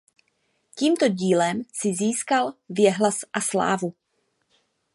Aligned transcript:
Tímto 0.75 1.07
dílem 1.07 1.61
si 1.73 1.93
získal 1.93 2.53
věhlas 2.69 3.19
a 3.33 3.41
slávu. 3.41 3.93